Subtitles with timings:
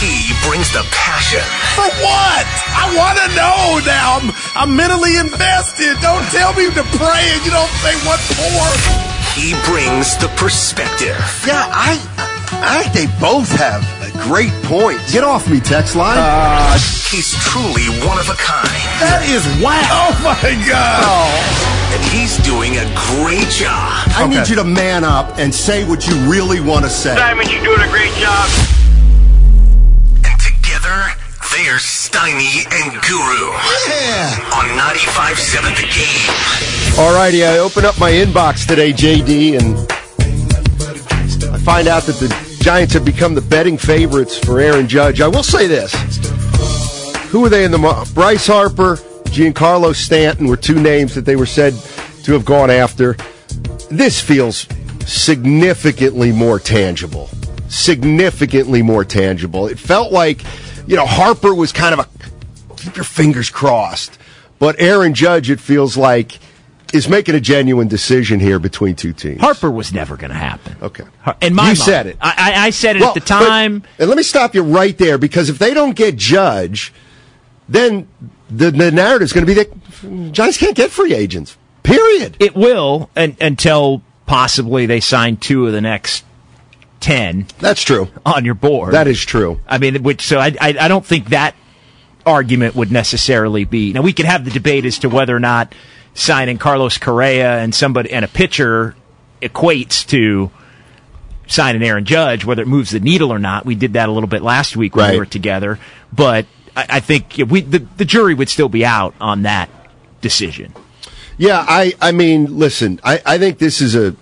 [0.00, 1.44] He brings the passion.
[1.78, 2.44] For what?
[2.76, 4.20] I want to know now.
[4.20, 5.96] I'm, I'm mentally invested.
[6.04, 8.64] Don't tell me to pray and you don't say what for.
[9.32, 11.16] He brings the perspective.
[11.46, 11.96] Yeah, I,
[12.60, 13.82] I think they both have
[14.28, 15.12] great points.
[15.12, 16.16] Get off me, text line.
[16.18, 16.78] Uh,
[17.10, 18.68] he's truly one of a kind.
[19.00, 19.80] That is wow.
[19.88, 21.32] Oh my God.
[21.92, 24.04] And he's doing a great job.
[24.14, 24.38] I okay.
[24.38, 27.16] need you to man up and say what you really want to say.
[27.16, 28.83] Simon, you're doing a great job.
[30.84, 31.12] Together,
[31.56, 33.52] they're Steiny and Guru.
[33.88, 34.36] Yeah.
[34.52, 36.98] On 95.7 The Game.
[36.98, 39.78] All righty, I open up my inbox today, JD, and
[41.54, 42.28] I find out that the
[42.60, 45.22] Giants have become the betting favorites for Aaron Judge.
[45.22, 45.94] I will say this.
[47.30, 51.46] Who are they in the Bryce Harper, Giancarlo Stanton were two names that they were
[51.46, 51.72] said
[52.24, 53.16] to have gone after.
[53.90, 54.68] This feels
[55.06, 57.30] significantly more tangible.
[57.68, 59.66] Significantly more tangible.
[59.66, 60.42] It felt like,
[60.86, 64.18] you know, Harper was kind of a keep your fingers crossed.
[64.58, 66.38] But Aaron Judge, it feels like
[66.92, 69.40] is making a genuine decision here between two teams.
[69.40, 70.76] Harper was never going to happen.
[70.80, 71.02] Okay.
[71.42, 72.16] In my you mind, said it.
[72.20, 73.80] I, I said it well, at the time.
[73.80, 76.92] But, and let me stop you right there because if they don't get Judge,
[77.68, 78.06] then
[78.48, 81.56] the, the narrative is going to be that Giants can't get free agents.
[81.82, 82.36] Period.
[82.38, 86.24] It will and, until possibly they sign two of the next
[87.04, 87.46] ten.
[87.58, 88.94] That's true on your board.
[88.94, 89.60] That is true.
[89.68, 91.54] I mean, which so I I, I don't think that
[92.24, 93.92] argument would necessarily be.
[93.92, 95.74] Now we could have the debate as to whether or not
[96.14, 98.96] signing Carlos Correa and somebody and a pitcher
[99.42, 100.50] equates to
[101.46, 103.66] signing Aaron Judge, whether it moves the needle or not.
[103.66, 105.12] We did that a little bit last week when right.
[105.12, 105.78] we were together,
[106.10, 109.68] but I, I think we the, the jury would still be out on that
[110.22, 110.72] decision.
[111.36, 114.16] Yeah, I I mean, listen, I, I think this is a,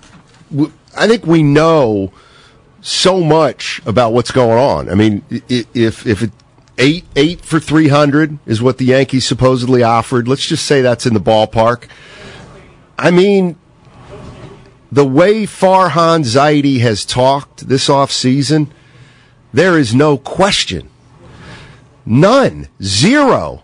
[0.96, 2.12] I think we know
[2.82, 4.90] so much about what's going on.
[4.90, 6.32] I mean, if if it,
[6.76, 10.28] eight eight for three hundred is what the Yankees supposedly offered.
[10.28, 11.84] Let's just say that's in the ballpark.
[12.98, 13.56] I mean,
[14.90, 18.68] the way Farhan Zaidi has talked this offseason,
[19.52, 20.90] there is no question,
[22.04, 23.62] none, zero,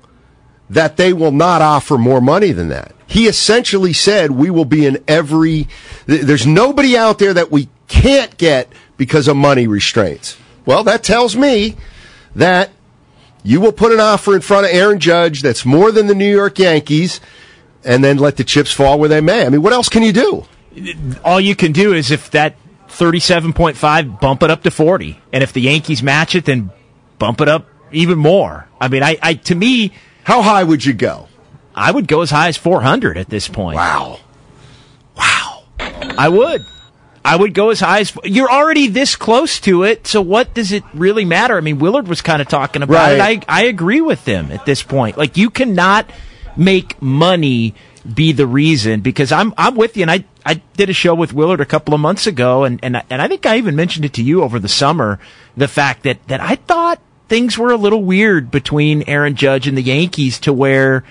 [0.70, 2.94] that they will not offer more money than that.
[3.06, 5.66] He essentially said we will be in every.
[6.06, 10.36] There's nobody out there that we can't get because of money restraints.
[10.66, 11.76] Well, that tells me
[12.34, 12.70] that
[13.42, 16.30] you will put an offer in front of Aaron Judge that's more than the New
[16.30, 17.22] York Yankees,
[17.84, 19.46] and then let the chips fall where they may.
[19.46, 20.44] I mean, what else can you do?
[21.24, 22.56] All you can do is if that
[22.88, 25.20] 37.5, bump it up to 40.
[25.32, 26.70] And if the Yankees match it, then
[27.18, 28.68] bump it up even more.
[28.80, 29.92] I mean, I, I to me.
[30.24, 31.28] How high would you go?
[31.74, 33.76] I would go as high as 400 at this point.
[33.76, 34.20] Wow.
[35.16, 35.64] Wow.
[35.78, 36.60] I would.
[37.28, 40.06] I would go as high as you're already this close to it.
[40.06, 41.58] So what does it really matter?
[41.58, 43.38] I mean, Willard was kind of talking about right.
[43.38, 43.44] it.
[43.48, 45.18] I I agree with him at this point.
[45.18, 46.08] Like you cannot
[46.56, 47.74] make money
[48.14, 51.34] be the reason because I'm I'm with you and I I did a show with
[51.34, 54.14] Willard a couple of months ago and and and I think I even mentioned it
[54.14, 55.20] to you over the summer
[55.54, 59.76] the fact that that I thought things were a little weird between Aaron Judge and
[59.76, 61.04] the Yankees to where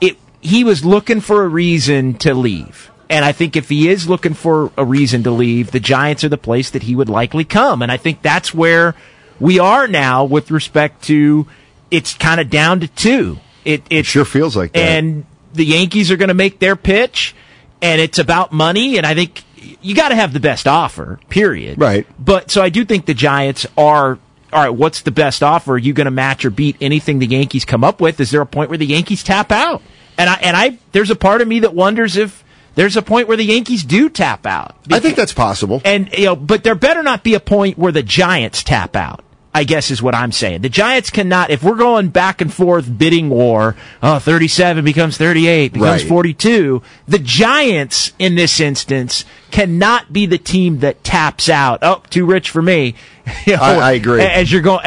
[0.00, 4.08] it he was looking for a reason to leave and I think if he is
[4.08, 7.44] looking for a reason to leave, the Giants are the place that he would likely
[7.44, 7.80] come.
[7.80, 8.96] And I think that's where
[9.38, 11.46] we are now with respect to
[11.92, 13.38] it's kind of down to two.
[13.64, 14.80] It, it sure feels like that.
[14.80, 17.36] And the Yankees are going to make their pitch,
[17.80, 18.98] and it's about money.
[18.98, 19.44] And I think
[19.80, 21.80] you got to have the best offer, period.
[21.80, 22.08] Right.
[22.18, 24.18] But so I do think the Giants are.
[24.52, 25.74] All right, what's the best offer?
[25.74, 28.20] Are you going to match or beat anything the Yankees come up with?
[28.20, 29.82] Is there a point where the Yankees tap out?
[30.18, 32.43] And I and I there's a part of me that wonders if
[32.74, 34.74] there's a point where the Yankees do tap out.
[34.82, 35.80] Because, I think that's possible.
[35.84, 39.24] And you know, but there better not be a point where the Giants tap out.
[39.56, 40.62] I guess is what I'm saying.
[40.62, 45.72] The Giants cannot, if we're going back and forth bidding war, oh, 37 becomes 38,
[45.72, 46.08] becomes right.
[46.08, 46.82] 42.
[47.06, 51.78] The Giants, in this instance, cannot be the team that taps out.
[51.82, 52.96] Oh, too rich for me.
[53.46, 54.20] You know, I, I, agree.
[54.20, 54.82] As you're going,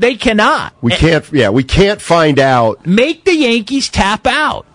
[0.00, 0.74] they cannot.
[0.80, 2.84] We can't, yeah, we can't find out.
[2.86, 4.66] Make the Yankees tap out.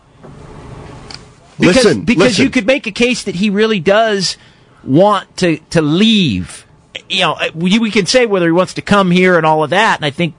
[1.60, 2.46] Because, listen, because listen.
[2.46, 4.38] you could make a case that he really does
[4.84, 6.66] want to to leave
[7.10, 9.64] you know, uh, we, we can say whether he wants to come here and all
[9.64, 10.36] of that, and I think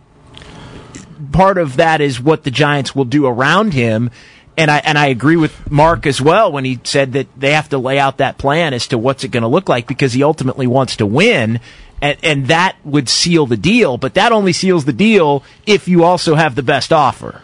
[1.32, 4.10] part of that is what the Giants will do around him.
[4.56, 7.70] And I and I agree with Mark as well when he said that they have
[7.70, 10.22] to lay out that plan as to what's it going to look like because he
[10.22, 11.58] ultimately wants to win,
[12.00, 13.98] and and that would seal the deal.
[13.98, 17.42] But that only seals the deal if you also have the best offer.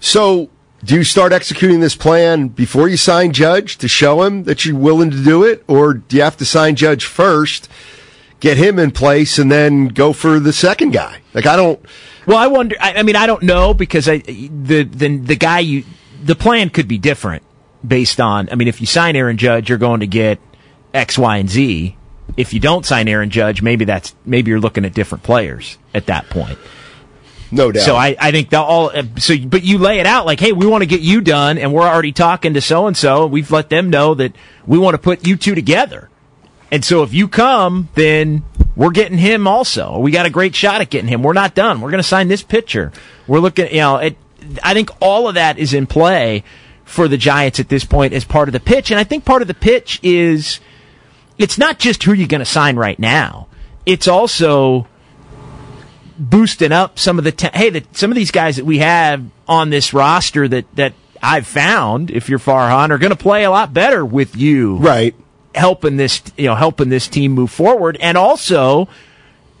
[0.00, 0.50] So,
[0.84, 4.76] do you start executing this plan before you sign Judge to show him that you're
[4.76, 7.68] willing to do it, or do you have to sign Judge first,
[8.40, 11.20] get him in place, and then go for the second guy?
[11.34, 11.80] Like I don't.
[12.26, 12.76] Well, I wonder.
[12.80, 15.84] I, I mean, I don't know because I the the the guy you
[16.22, 17.42] the plan could be different
[17.86, 18.48] based on.
[18.50, 20.38] I mean, if you sign Aaron Judge, you're going to get
[20.94, 21.96] X, Y, and Z.
[22.36, 26.06] If you don't sign Aaron Judge, maybe that's maybe you're looking at different players at
[26.06, 26.58] that point.
[27.50, 27.84] No doubt.
[27.84, 30.52] So I, I think they'll all uh, so but you lay it out like, hey,
[30.52, 33.26] we want to get you done, and we're already talking to so and so.
[33.26, 34.34] We've let them know that
[34.66, 36.10] we want to put you two together.
[36.70, 38.42] And so if you come, then
[38.76, 39.98] we're getting him also.
[39.98, 41.22] We got a great shot at getting him.
[41.22, 41.80] We're not done.
[41.80, 42.92] We're going to sign this pitcher.
[43.26, 44.16] We're looking, you know, it,
[44.62, 46.44] I think all of that is in play
[46.84, 48.90] for the Giants at this point as part of the pitch.
[48.90, 50.60] And I think part of the pitch is
[51.38, 53.48] it's not just who you're going to sign right now.
[53.86, 54.86] It's also
[56.18, 59.70] boosting up some of the hey, the, some of these guys that we have on
[59.70, 63.72] this roster that that I've found, if you're Farhan, are going to play a lot
[63.72, 65.14] better with you, right?
[65.54, 68.88] Helping this, you know, helping this team move forward, and also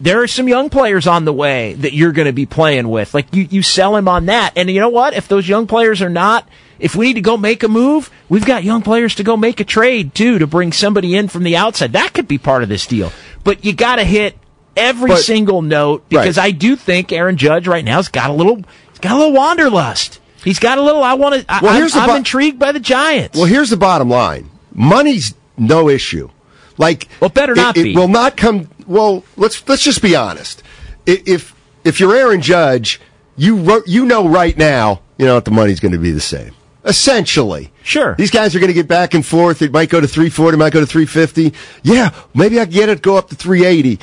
[0.00, 3.14] there are some young players on the way that you're going to be playing with.
[3.14, 4.52] Like you, you sell him on that.
[4.56, 5.14] And you know what?
[5.14, 8.44] If those young players are not, if we need to go make a move, we've
[8.44, 11.56] got young players to go make a trade too to bring somebody in from the
[11.56, 11.92] outside.
[11.92, 13.12] That could be part of this deal.
[13.42, 14.38] But you got to hit
[14.76, 16.46] every But- single note because Right.
[16.46, 18.56] I do think Aaron Judge right now has got a little,
[18.90, 20.20] he's got a little wanderlust.
[20.44, 21.02] He's got a little.
[21.02, 21.44] I want to.
[21.60, 23.36] Well, I'm, here's the I'm intrigued by the Giants.
[23.36, 26.30] Well, here's the bottom line: money's no issue.
[26.78, 27.92] Like, Well, better not it, be.
[27.92, 28.68] It will not come.
[28.86, 30.62] Well, let's let's just be honest.
[31.06, 31.54] If
[31.84, 33.00] if you're Aaron Judge,
[33.36, 36.20] you ro- you know right now, you know what the money's going to be the
[36.20, 36.52] same.
[36.84, 38.14] Essentially, Sure.
[38.16, 39.60] These guys are going to get back and forth.
[39.62, 41.52] It might go to 340, it might go to 350.
[41.82, 43.98] Yeah, maybe I can get it go up to 380.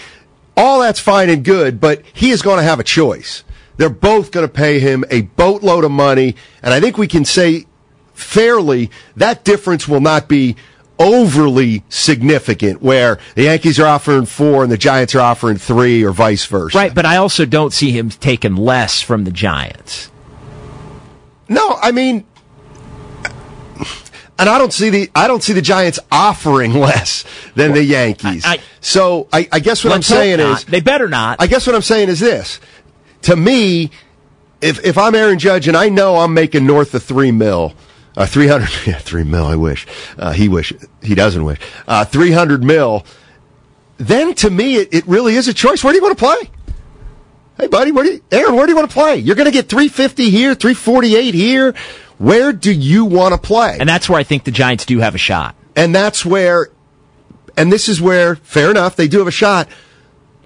[0.57, 3.43] All that's fine and good, but he is going to have a choice.
[3.77, 7.25] They're both going to pay him a boatload of money, and I think we can
[7.25, 7.65] say
[8.13, 10.55] fairly that difference will not be
[10.97, 16.11] overly significant where the Yankees are offering four and the Giants are offering three or
[16.11, 16.77] vice versa.
[16.77, 20.09] right, but I also don't see him taking less from the Giants.
[21.49, 22.25] No, I mean,
[24.37, 27.23] and I don't see the I don't see the Giants offering less
[27.55, 28.45] than the Yankees.
[28.45, 31.41] I- I- so I, I guess what I'm saying is they better not.
[31.41, 32.59] I guess what I'm saying is this.
[33.23, 33.89] To me,
[34.61, 37.73] if if I'm Aaron Judge and I know I'm making north of three mil,
[38.15, 39.45] uh, three hundred, yeah, three mil.
[39.45, 39.87] I wish
[40.19, 40.71] uh, he wish
[41.01, 43.05] he doesn't wish uh, three hundred mil.
[43.97, 45.83] Then to me, it, it really is a choice.
[45.83, 46.49] Where do you want to play?
[47.57, 48.55] Hey, buddy, where do you, Aaron?
[48.55, 49.15] Where do you want to play?
[49.15, 51.73] You're going to get three fifty here, three forty eight here.
[52.17, 53.77] Where do you want to play?
[53.79, 55.55] and that's where I think the Giants do have a shot.
[55.75, 56.69] And that's where,
[57.57, 59.67] and this is where, fair enough, they do have a shot.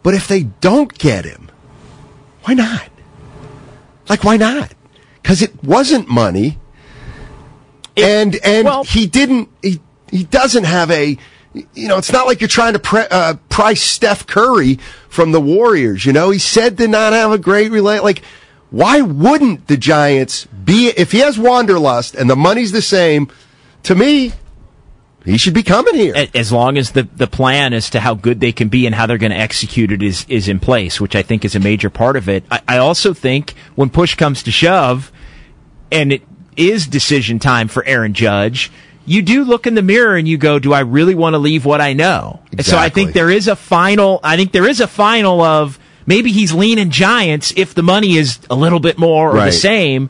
[0.01, 1.51] But if they don't get him,
[2.43, 2.89] why not?
[4.07, 4.73] Like, why not?
[5.21, 6.57] Because it wasn't money,
[7.95, 9.49] and and well- he didn't.
[9.61, 9.79] He
[10.09, 11.17] he doesn't have a.
[11.53, 14.79] You know, it's not like you're trying to pre- uh, price Steph Curry
[15.09, 16.05] from the Warriors.
[16.05, 18.03] You know, he said to not have a great relate.
[18.03, 18.21] Like,
[18.71, 23.29] why wouldn't the Giants be if he has wanderlust and the money's the same?
[23.83, 24.33] To me,
[25.25, 26.27] he should be coming here.
[26.33, 29.05] As long as the, the plan as to how good they can be and how
[29.05, 31.89] they're going to execute it is, is in place, which I think is a major
[31.89, 32.43] part of it.
[32.51, 35.11] I, I also think when push comes to shove,
[35.91, 36.21] and it
[36.55, 38.71] is decision time for Aaron Judge,
[39.05, 41.65] you do look in the mirror and you go, do I really want to leave
[41.65, 42.41] what I know?
[42.51, 45.79] And So I think there is a final, I think there is a final of
[46.09, 50.09] maybe he's leaning Giants if the money is a little bit more or the same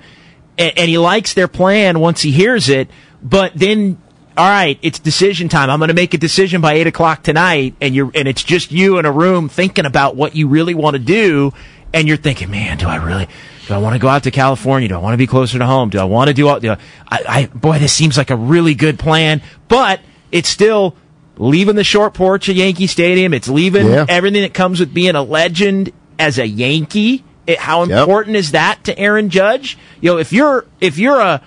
[0.57, 2.89] and, and he likes their plan once he hears it.
[3.21, 4.01] But then,
[4.37, 5.69] all right, it's decision time.
[5.69, 8.71] I'm going to make a decision by eight o'clock tonight, and you're and it's just
[8.71, 11.53] you in a room thinking about what you really want to do,
[11.93, 13.27] and you're thinking, man, do I really?
[13.67, 14.87] Do I want to go out to California?
[14.87, 15.89] Do I want to be closer to home?
[15.89, 16.59] Do I want to do all?
[16.59, 16.77] Do I,
[17.09, 19.99] I boy, this seems like a really good plan, but
[20.31, 20.95] it's still
[21.39, 23.33] leaving the short porch at Yankee Stadium.
[23.33, 24.05] It's leaving Yeah.
[24.07, 27.23] everything that comes with being a legend as a Yankee.
[27.47, 27.99] It, how Yep.
[28.01, 29.77] important is that to Aaron Judge?
[30.01, 31.41] You know, if you're if you're a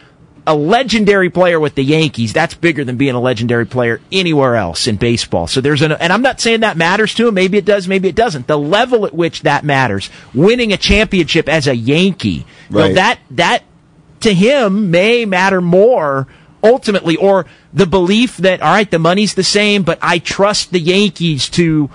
[0.44, 4.88] a legendary player with the Yankees, that's bigger than being a legendary player anywhere else
[4.88, 5.46] in baseball.
[5.46, 7.34] So there's an, and I'm not saying that matters to him.
[7.34, 8.48] Maybe it does, maybe it doesn't.
[8.48, 13.20] The level at which that matters, winning a championship as a Yankee, you know, that
[13.30, 13.62] that
[14.22, 16.26] to him may matter more
[16.62, 20.80] ultimately, or the belief that all right, the money's the same, but I trust the
[20.80, 21.90] Yankees to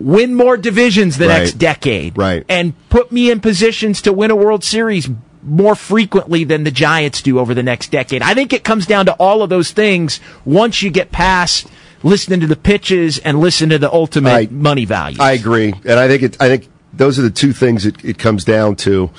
[0.00, 1.38] win more divisions the Right.
[1.40, 2.16] next decade.
[2.16, 2.44] Right.
[2.48, 5.08] And put me in positions to win a World Series
[5.42, 8.22] more frequently than the Giants do over the next decade.
[8.22, 11.66] I think it comes down to all of those things once you get past
[12.04, 15.16] listening to the pitches and listen to the ultimate I- money value.
[15.20, 18.18] I agree, and I think it, I think those are the two things it, it
[18.18, 19.10] comes down to: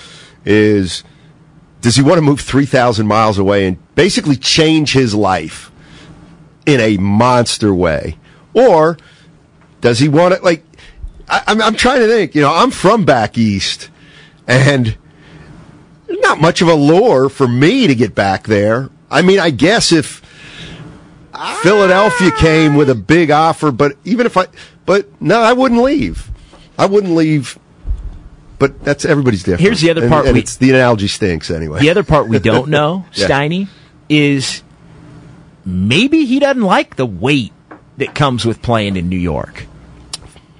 [0.46, 1.04] is
[1.82, 5.72] does he want to move three thousand miles away and basically change his life
[6.66, 8.18] in a monster way,
[8.54, 8.98] or
[9.82, 10.64] does he want to like?
[11.28, 12.34] I, I'm, I'm trying to think.
[12.34, 13.90] You know, I'm from back east,
[14.48, 14.98] and
[16.08, 18.90] not much of a lure for me to get back there.
[19.12, 20.22] I mean, I guess if
[21.62, 24.48] Philadelphia came with a big offer, but even if I,
[24.86, 26.30] but no, I wouldn't leave.
[26.78, 27.58] I wouldn't leave.
[28.60, 29.62] But that's everybody's different.
[29.62, 31.80] Here's the other And- part and we- it's the analogy stinks anyway.
[31.80, 33.28] The other part we don't know, Yeah.
[33.28, 33.68] Steiny,
[34.10, 34.64] is
[35.64, 37.54] maybe he doesn't like the weight
[37.98, 39.66] that comes with playing in New York.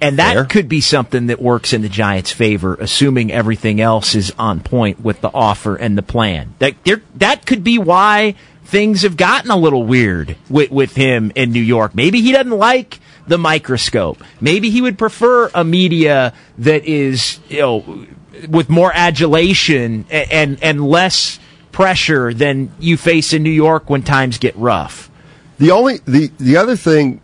[0.02, 0.44] And that Fair.
[0.46, 5.00] could be something that works in the Giants' favor, assuming everything else is on point
[5.00, 6.54] with the offer and the plan.
[6.58, 11.32] That there, that could be why things have gotten a little weird with, with him
[11.34, 11.94] in New York.
[11.94, 14.22] Maybe he doesn't like the microscope.
[14.40, 18.06] Maybe he would prefer a media that is, you know,
[18.48, 21.38] with more adulation and, and, and less
[21.72, 25.10] pressure than you face in New York when times get rough.
[25.58, 27.20] The only the the other thing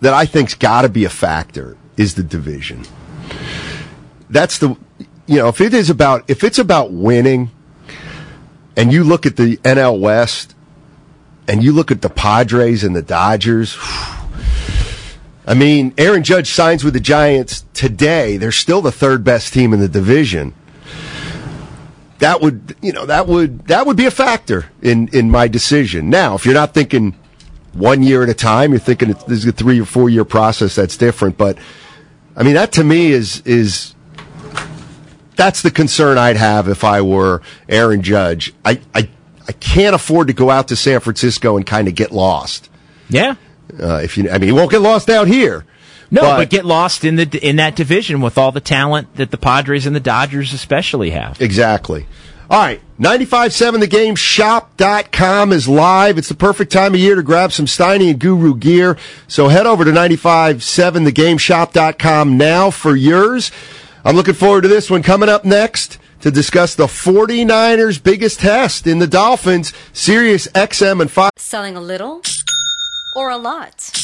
[0.00, 2.84] that I think's got to be a factor is the division.
[4.28, 4.76] That's the
[5.26, 7.50] you know if it is about if it's about winning,
[8.76, 10.54] and you look at the NL West,
[11.48, 13.78] and you look at the Padres and the Dodgers.
[15.46, 18.38] I mean, Aaron Judge signs with the Giants today.
[18.38, 20.54] They're still the third best team in the division.
[22.24, 26.08] That would, you know, that would that would be a factor in in my decision.
[26.08, 27.14] Now, if you're not thinking
[27.74, 30.24] one year at a time, you're thinking it's, this is a three or four year
[30.24, 30.74] process.
[30.74, 31.36] That's different.
[31.36, 31.58] But
[32.34, 33.94] I mean, that to me is is
[35.36, 38.54] that's the concern I'd have if I were Aaron Judge.
[38.64, 39.10] I I,
[39.46, 42.70] I can't afford to go out to San Francisco and kind of get lost.
[43.10, 43.34] Yeah.
[43.78, 45.66] Uh, if you, I mean, he won't get lost out here.
[46.14, 49.38] No, but, get lost in the in that division with all the talent that the
[49.38, 51.40] Padres and the Dodgers especially have.
[51.40, 52.06] Exactly.
[52.50, 52.80] All right.
[53.00, 56.18] 95.7 The Game Shop.com is live.
[56.18, 58.96] It's the perfect time of year to grab some Steiny and Guru gear.
[59.26, 63.50] So head over to 95.7 The Game Shop.com now for yours.
[64.04, 68.86] I'm looking forward to this one coming up next to discuss the 49ers biggest test
[68.86, 71.30] in the Dolphins, Sirius XM and 5.
[71.36, 72.22] Selling a little
[73.16, 74.03] or a lot?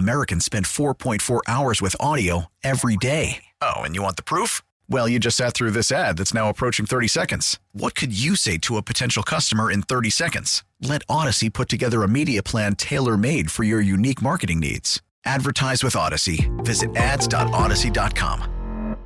[0.00, 3.44] Americans spend 4.4 hours with audio every day.
[3.60, 4.62] Oh, and you want the proof?
[4.88, 7.58] Well, you just sat through this ad that's now approaching 30 seconds.
[7.72, 10.64] What could you say to a potential customer in 30 seconds?
[10.80, 15.02] Let Odyssey put together a media plan tailor made for your unique marketing needs.
[15.26, 16.50] Advertise with Odyssey.
[16.58, 18.96] Visit ads.odyssey.com.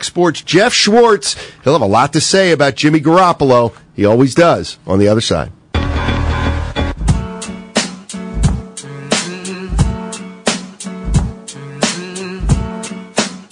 [0.00, 1.36] Sports Jeff Schwartz.
[1.64, 3.76] He'll have a lot to say about Jimmy Garoppolo.
[3.94, 5.52] He always does on the other side.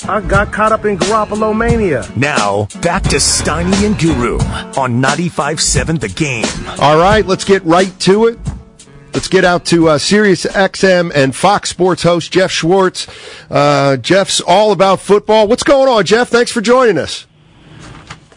[0.09, 2.09] I got caught up in Garoppolo mania.
[2.15, 4.39] Now, back to Steiny and Guru
[4.81, 6.45] on 95.7 The Game.
[6.81, 8.39] All right, let's get right to it.
[9.13, 13.09] Let's get out to uh, Sirius XM and Fox Sports host Jeff Schwartz.
[13.51, 15.49] Uh, Jeff's all about football.
[15.49, 16.29] What's going on, Jeff?
[16.29, 17.27] Thanks for joining us.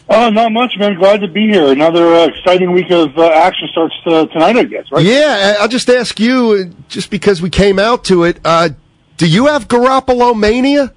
[0.08, 0.96] Oh, not much, man.
[0.96, 1.70] Glad to be here.
[1.70, 5.04] Another uh, exciting week of uh, action starts uh, tonight, I guess, right?
[5.04, 8.70] Yeah, I'll just ask you, uh, just because we came out to it, uh,
[9.18, 10.92] do you have Garoppolo mania?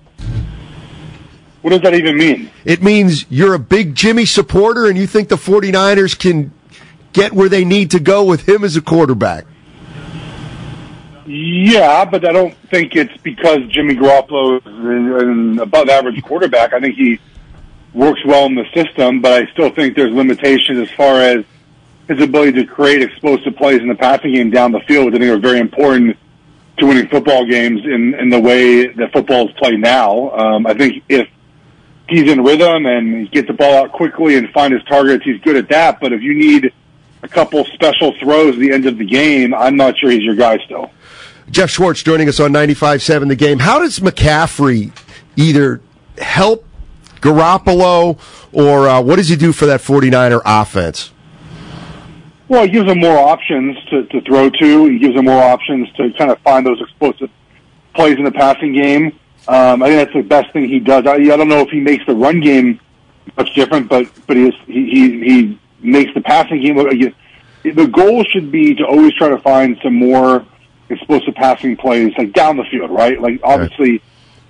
[1.63, 2.51] What does that even mean?
[2.65, 6.51] It means you're a big Jimmy supporter and you think the 49ers can
[7.13, 9.45] get where they need to go with him as a quarterback.
[11.25, 16.73] Yeah, but I don't think it's because Jimmy Garoppolo is an above average quarterback.
[16.73, 17.17] I think he
[17.93, 21.45] works well in the system, but I still think there's limitations as far as
[22.09, 25.19] his ability to create explosive plays in the passing game down the field, which I
[25.19, 26.17] think are very important
[26.79, 30.31] to winning football games in, in the way that football is played now.
[30.31, 31.29] Um, I think if
[32.07, 35.39] he's in rhythm and he gets the ball out quickly and find his targets, he's
[35.41, 35.99] good at that.
[35.99, 36.73] But if you need
[37.21, 40.35] a couple special throws at the end of the game, I'm not sure he's your
[40.35, 40.91] guy still.
[41.49, 43.59] Jeff Schwartz joining us on 95.7 The Game.
[43.59, 44.91] How does McCaffrey
[45.35, 45.81] either
[46.17, 46.65] help
[47.21, 48.19] Garoppolo
[48.51, 51.11] or uh, what does he do for that 49er offense?
[52.47, 54.85] Well, he gives them more options to, to throw to.
[54.85, 57.29] He gives them more options to kind of find those explosive
[57.95, 59.17] plays in the passing game.
[59.47, 61.05] Um, I think that's the best thing he does.
[61.05, 62.79] I, I don't know if he makes the run game
[63.37, 66.75] much different, but but he is, he, he he makes the passing game.
[67.63, 70.45] The goal should be to always try to find some more
[70.89, 73.19] explosive passing plays, like down the field, right?
[73.19, 74.01] Like obviously right.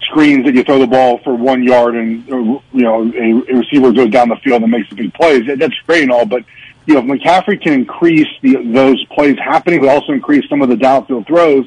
[0.02, 3.92] screens that you throw the ball for one yard and you know a, a receiver
[3.92, 5.48] goes down the field and makes the big plays.
[5.58, 6.44] That's great and all, but
[6.86, 10.70] you know if McCaffrey can increase the, those plays happening, but also increase some of
[10.70, 11.66] the downfield throws,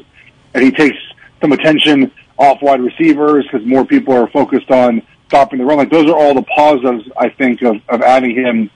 [0.55, 0.97] and he takes
[1.41, 5.79] some attention off wide receivers because more people are focused on stopping the run.
[5.79, 8.71] Like those are all the positives I think of, of adding him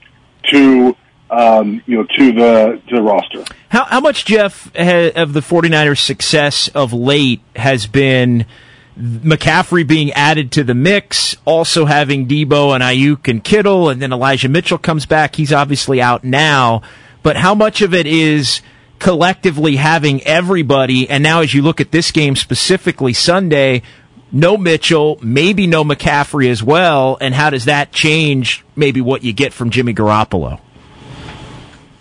[0.51, 0.95] to
[1.29, 3.45] um, you know to the to the roster.
[3.69, 8.45] How how much Jeff of the 49ers success of late has been
[8.99, 14.11] McCaffrey being added to the mix, also having Debo and Aiyuk and Kittle, and then
[14.11, 15.35] Elijah Mitchell comes back.
[15.35, 16.81] He's obviously out now,
[17.23, 18.61] but how much of it is
[19.01, 21.09] collectively having everybody.
[21.09, 23.81] And now, as you look at this game specifically Sunday,
[24.31, 27.17] no Mitchell, maybe no McCaffrey as well.
[27.19, 30.61] And how does that change maybe what you get from Jimmy Garoppolo?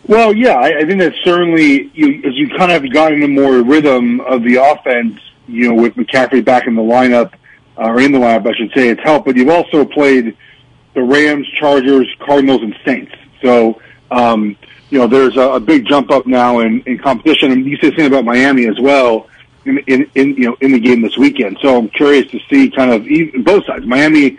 [0.07, 3.63] Well, yeah, I, I think that certainly you, as you kind of gotten a more
[3.63, 7.33] rhythm of the offense, you know, with McCaffrey back in the lineup,
[7.79, 9.25] uh, or in the lineup, I should say, it's helped.
[9.25, 10.37] But you've also played
[10.95, 13.13] the Rams, Chargers, Cardinals, and Saints.
[13.41, 14.57] So, um,
[14.91, 17.53] you know, there's a, a big jump up now in, in competition.
[17.53, 19.29] And you said something about Miami as well
[19.65, 21.59] in, in, in, you know, in the game this weekend.
[21.63, 23.87] So I'm curious to see kind of even, both sides.
[23.87, 24.39] Miami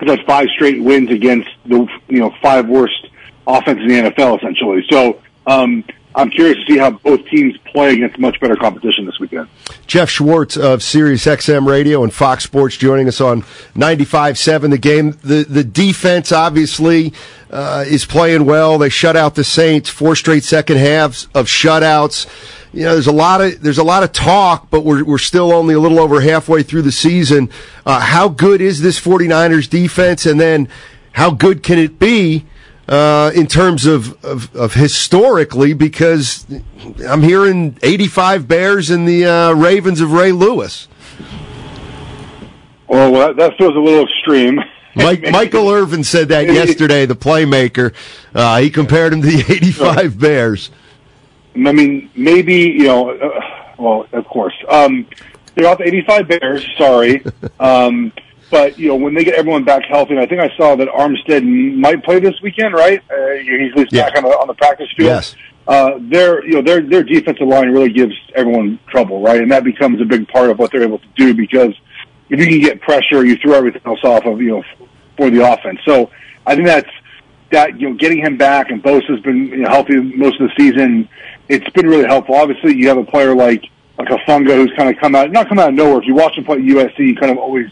[0.00, 3.08] has had five straight wins against the, you know, five worst
[3.46, 4.84] offenses in the NFL essentially.
[4.90, 5.84] So, um,
[6.14, 9.48] I'm curious to see how both teams play against much better competition this weekend.
[9.86, 13.42] Jeff Schwartz of Sirius XM Radio and Fox Sports joining us on
[13.74, 17.12] 95.7 The game, the the defense obviously
[17.52, 18.78] uh, is playing well.
[18.78, 22.26] They shut out the Saints four straight second halves of shutouts.
[22.72, 25.52] You know, there's a lot of there's a lot of talk, but we're we're still
[25.52, 27.50] only a little over halfway through the season.
[27.84, 30.68] Uh, how good is this 49ers defense, and then
[31.12, 32.46] how good can it be?
[32.88, 36.44] Uh, in terms of, of, of, historically, because
[37.08, 40.88] I'm hearing 85 Bears and the uh, Ravens of Ray Lewis.
[42.88, 44.58] Well, that feels a little extreme.
[44.94, 47.94] Mike, Michael Irvin said that yesterday, the playmaker.
[48.34, 50.70] Uh, he compared him to the 85 Bears.
[51.54, 53.40] I mean, maybe, you know, uh,
[53.78, 54.54] well, of course.
[54.68, 55.06] Um,
[55.54, 57.24] they're off the 85 Bears, sorry.
[57.60, 58.12] Um,
[58.50, 60.86] but, you know, when they get everyone back healthy, and I think I saw that
[60.88, 63.00] Armstead might play this weekend, right?
[63.10, 64.10] Uh, he's at least yeah.
[64.10, 65.08] back on the, on the practice field.
[65.08, 65.34] Yes.
[65.66, 69.40] Uh, their, you know, their, their defensive line really gives everyone trouble, right?
[69.40, 71.74] And that becomes a big part of what they're able to do because–
[72.32, 74.64] if you can get pressure, you throw everything else off of you know
[75.16, 75.80] for the offense.
[75.84, 76.10] So
[76.46, 76.90] I think that's
[77.50, 80.54] that you know getting him back and Bosa's been you know, healthy most of the
[80.56, 81.08] season.
[81.48, 82.34] It's been really helpful.
[82.34, 83.64] Obviously, you have a player like
[83.98, 85.98] like Hufanga who's kind of come out not come out of nowhere.
[85.98, 87.70] If you watch him play at USC, you kind of always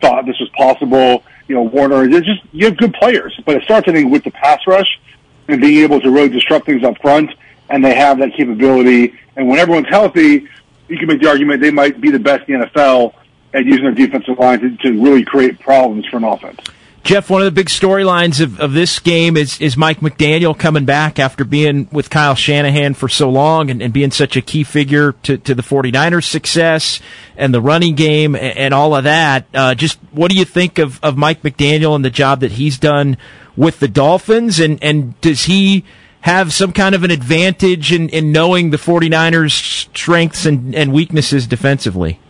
[0.00, 1.22] thought this was possible.
[1.46, 2.04] You know, Warner.
[2.04, 5.00] It's just you have good players, but it starts I think with the pass rush
[5.46, 7.30] and being able to really disrupt things up front.
[7.70, 9.14] And they have that capability.
[9.36, 10.46] And when everyone's healthy,
[10.88, 13.14] you can make the argument they might be the best in the NFL
[13.52, 16.60] and using their defensive line to, to really create problems for an offense.
[17.04, 20.84] Jeff, one of the big storylines of, of this game is, is Mike McDaniel coming
[20.84, 24.62] back after being with Kyle Shanahan for so long and, and being such a key
[24.62, 27.00] figure to, to the 49ers' success
[27.36, 29.46] and the running game and, and all of that.
[29.52, 32.78] Uh, just what do you think of, of Mike McDaniel and the job that he's
[32.78, 33.16] done
[33.56, 34.60] with the Dolphins?
[34.60, 35.84] And, and does he
[36.20, 41.48] have some kind of an advantage in, in knowing the 49ers' strengths and, and weaknesses
[41.48, 42.20] defensively?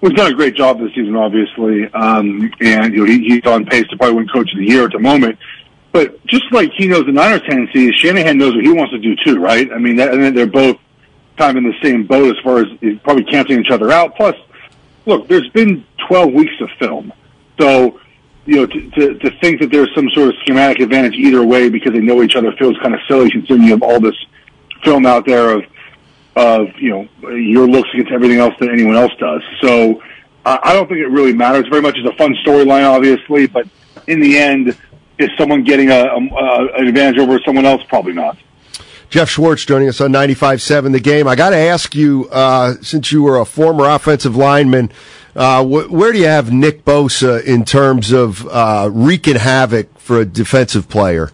[0.00, 3.66] He's done a great job this season, obviously, um, and you know he, he's on
[3.66, 5.38] pace to probably win Coach of the Year at the moment.
[5.92, 9.14] But just like he knows the Niners' tendencies, Shanahan knows what he wants to do
[9.24, 9.70] too, right?
[9.70, 10.78] I mean, that, and they're both
[11.36, 12.66] kind of in the same boat as far as
[13.02, 14.16] probably canceling each other out.
[14.16, 14.36] Plus,
[15.04, 17.12] look, there's been 12 weeks of film,
[17.58, 18.00] so
[18.46, 21.68] you know to, to, to think that there's some sort of schematic advantage either way
[21.68, 24.16] because they know each other feels kind of silly considering you have all this
[24.82, 25.64] film out there of
[26.36, 29.42] of you know your looks against everything else that anyone else does.
[29.60, 30.02] So
[30.44, 31.96] uh, I don't think it really matters very much.
[31.96, 33.66] It's a fun storyline, obviously, but
[34.06, 34.76] in the end,
[35.18, 36.16] is someone getting a, a,
[36.78, 37.82] an advantage over someone else?
[37.88, 38.38] Probably not.
[39.10, 41.26] Jeff Schwartz joining us on 95.7 The Game.
[41.26, 44.92] I got to ask you, uh, since you were a former offensive lineman,
[45.34, 50.20] uh, wh- where do you have Nick Bosa in terms of uh, wreaking havoc for
[50.20, 51.32] a defensive player?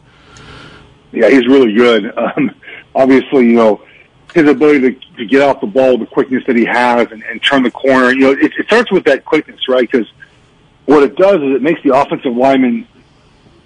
[1.13, 2.13] Yeah, he's really good.
[2.37, 2.55] Um,
[2.95, 3.83] obviously, you know,
[4.37, 7.43] his ability to, to get off the ball, the quickness that he has, and, and
[7.43, 8.11] turn the corner.
[8.13, 9.91] You know, it, it starts with that quickness, right?
[9.91, 10.07] Because
[10.85, 12.87] what it does is it makes the offensive lineman,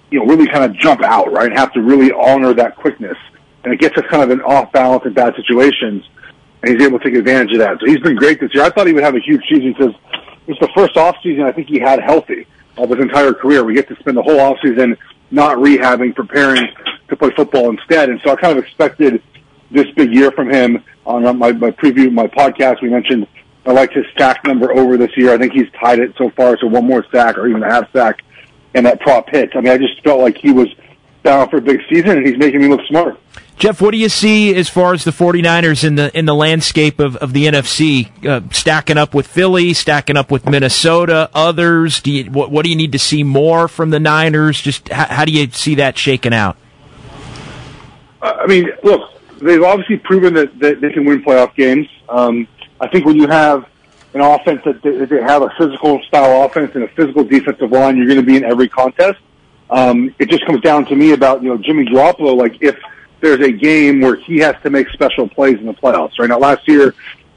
[0.09, 1.51] you know, really kind of jump out, right?
[1.51, 3.17] Have to really honor that quickness,
[3.63, 6.03] and it gets us kind of an off balance in bad situations,
[6.63, 7.79] and he's able to take advantage of that.
[7.79, 8.63] So he's been great this year.
[8.63, 9.93] I thought he would have a huge season because
[10.47, 13.63] it's the first off season I think he had healthy of his entire career.
[13.63, 14.97] We get to spend the whole off season
[15.29, 16.67] not rehabbing, preparing
[17.09, 19.21] to play football instead, and so I kind of expected
[19.71, 20.83] this big year from him.
[21.05, 23.27] On my, my preview, my podcast, we mentioned
[23.65, 25.33] I liked his sack number over this year.
[25.33, 27.91] I think he's tied it so far so one more sack or even a half
[27.91, 28.21] sack
[28.73, 29.51] and that prop hit.
[29.55, 30.67] I mean, I just felt like he was
[31.23, 33.19] down for a big season and he's making me look smart.
[33.57, 36.99] Jeff, what do you see as far as the 49ers in the in the landscape
[36.99, 42.01] of, of the NFC uh, stacking up with Philly, stacking up with Minnesota, others?
[42.01, 44.59] Do you, what, what do you need to see more from the Niners?
[44.59, 46.57] Just how, how do you see that shaking out?
[48.23, 51.87] I mean, look, they've obviously proven that, that they can win playoff games.
[52.09, 52.47] Um,
[52.79, 53.67] I think when you have
[54.13, 57.71] an offense that they, that they have a physical style offense and a physical defensive
[57.71, 59.19] line, you're going to be in every contest.
[59.69, 62.35] Um, it just comes down to me about you know Jimmy Garoppolo.
[62.35, 62.77] Like if
[63.21, 66.19] there's a game where he has to make special plays in the playoffs.
[66.19, 66.93] Right now, last year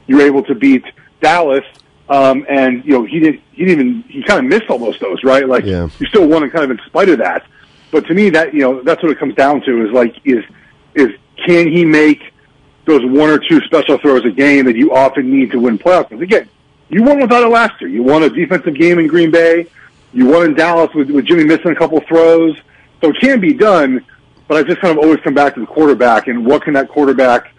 [0.07, 0.83] you were able to beat
[1.21, 1.63] Dallas,
[2.09, 3.41] um, and you know he didn't.
[3.53, 4.01] He didn't even.
[4.09, 5.23] He kind of missed almost those.
[5.23, 5.87] Right, like Yeah.
[5.99, 7.45] you still won, kind of in spite of that.
[7.91, 10.43] But to me, that you know that's what it comes down to is like is
[10.93, 12.21] is can he make
[12.85, 16.09] those one or two special throws a game that you often need to win playoff
[16.09, 16.21] games?
[16.21, 16.49] Again,
[16.89, 17.89] you won without it last year.
[17.89, 19.67] You won a defensive game in Green Bay.
[20.13, 22.57] You won in Dallas with, with Jimmy missing a couple throws.
[23.01, 24.05] So it can be done,
[24.47, 26.89] but I just kind of always come back to the quarterback and what can that
[26.89, 27.51] quarterback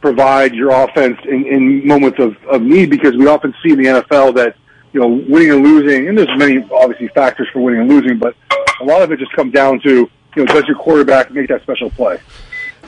[0.00, 3.86] provide your offense in, in moments of, of need because we often see in the
[3.86, 4.56] NFL that,
[4.92, 8.34] you know, winning and losing, and there's many obviously factors for winning and losing, but
[8.80, 11.62] a lot of it just comes down to, you know, does your quarterback make that
[11.62, 12.18] special play?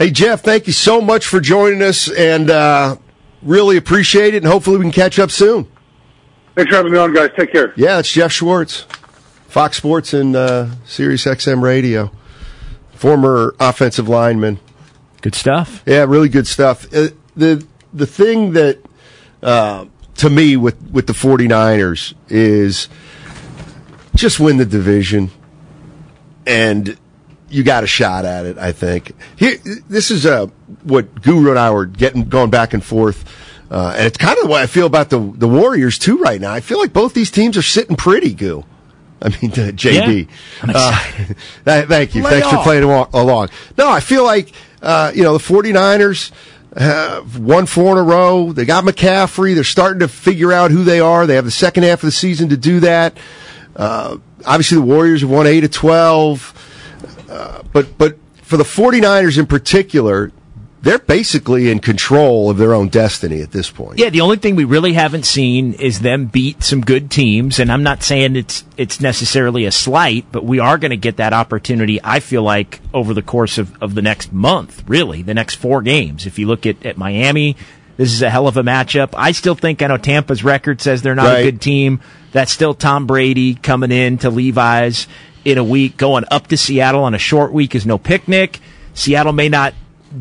[0.01, 2.97] Hey, Jeff, thank you so much for joining us and uh,
[3.43, 4.39] really appreciate it.
[4.39, 5.69] And hopefully we can catch up soon.
[6.55, 7.29] Thanks for having me on, guys.
[7.37, 7.75] Take care.
[7.77, 8.87] Yeah, it's Jeff Schwartz,
[9.49, 12.11] Fox Sports and uh, Sirius XM Radio,
[12.95, 14.59] former offensive lineman.
[15.21, 15.83] Good stuff.
[15.85, 16.87] Yeah, really good stuff.
[16.95, 18.79] Uh, the the thing that
[19.43, 19.85] uh,
[20.17, 22.89] to me with with the 49ers is
[24.15, 25.31] just win the division
[26.47, 26.97] and
[27.51, 29.13] you got a shot at it, I think.
[29.37, 29.57] Here
[29.89, 30.47] this is uh,
[30.85, 33.25] what Guru and I were getting going back and forth.
[33.71, 36.41] Uh, and it's kind of the way I feel about the the Warriors too right
[36.41, 36.53] now.
[36.53, 38.65] I feel like both these teams are sitting pretty, Goo.
[39.23, 40.29] I mean, uh, JB.
[40.67, 41.13] Yeah, Uh,
[41.65, 42.23] th- thank you.
[42.23, 43.49] Lay Thanks for playing along.
[43.77, 46.33] No, I feel like, uh, you know, the 49ers
[46.77, 48.53] have won four in a row.
[48.53, 49.55] They got McCaffrey.
[49.55, 51.27] They're starting to figure out who they are.
[51.27, 53.19] They have the second half of the season to do that.
[53.77, 56.67] Uh, obviously, the Warriors have won 8 of 12.
[57.31, 60.33] Uh, but, but for the 49ers in particular,
[60.83, 63.99] they're basically in control of their own destiny at this point.
[63.99, 67.71] Yeah, the only thing we really haven't seen is them beat some good teams, and
[67.71, 71.35] I'm not saying it's it's necessarily a slight, but we are going to get that
[71.35, 72.01] opportunity.
[72.03, 75.83] I feel like over the course of, of the next month, really, the next four
[75.83, 76.25] games.
[76.27, 77.57] If you look at, at Miami,
[77.99, 79.11] this is a hell of a matchup.
[79.15, 81.41] I still think I know Tampa's record says they're not Right.
[81.41, 82.01] a good team.
[82.33, 85.07] That's still Tom Brady coming in to Levi's
[85.45, 88.61] in a week, going up to Seattle on a short week is no picnic.
[88.95, 89.75] Seattle may not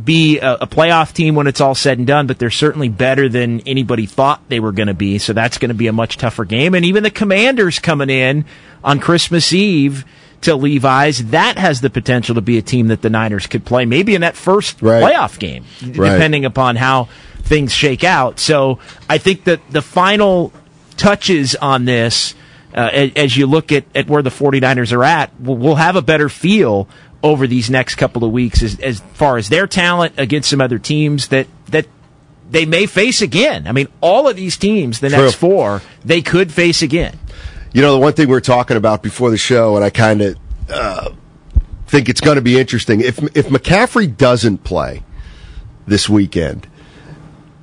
[0.05, 3.27] be a, a playoff team when it's all said and done, but they're certainly better
[3.27, 5.17] than anybody thought they were going to be.
[5.17, 6.75] So that's going to be a much tougher game.
[6.75, 8.45] And even the Commanders coming in
[8.83, 10.05] on Christmas Eve
[10.41, 13.85] to Levi's, that has the potential to be a team that the Niners could play
[13.85, 15.03] maybe in that first Right.
[15.03, 16.11] playoff game, Right.
[16.11, 17.09] depending upon how
[17.41, 18.39] things shake out.
[18.39, 18.77] So
[19.09, 20.53] I think that the final
[20.97, 22.35] touches on this,
[22.73, 26.29] uh, as you look at, at where the 49ers are at, we'll, have a better
[26.29, 26.87] feel
[27.23, 30.79] over these next couple of weeks as, as far as their talent against some other
[30.79, 31.87] teams that that
[32.49, 33.67] they may face again.
[33.67, 35.19] I mean, all of these teams, the True.
[35.19, 37.17] next four, they could face again.
[37.73, 40.21] You know, the one thing we are talking about before the show, and I kind
[40.21, 40.37] of
[40.69, 41.11] uh,
[41.87, 43.01] think it's going to be interesting.
[43.01, 45.03] If if McCaffrey doesn't play
[45.85, 46.67] this weekend,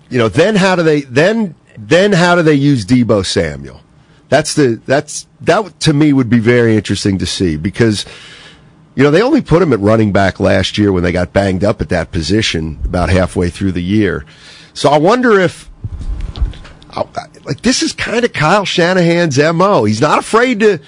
[0.08, 3.80] you know, then how do they then then how do they use Debo Samuel?
[4.28, 8.04] That's the that's that to me would be very interesting to see because
[8.94, 11.62] you know they only put him at running back last year when they got banged
[11.62, 14.24] up at that position about halfway through the year.
[14.74, 15.70] So I wonder if
[17.44, 19.84] like this is kind of Kyle Shanahan's mo.
[19.84, 20.80] He's not afraid to